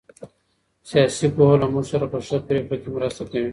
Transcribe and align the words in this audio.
سياسي 0.89 1.27
پوهه 1.35 1.55
له 1.61 1.67
موږ 1.73 1.85
سره 1.91 2.05
په 2.11 2.17
ښه 2.25 2.37
پرېکړه 2.47 2.77
کي 2.81 2.89
مرسته 2.97 3.23
کوي. 3.31 3.49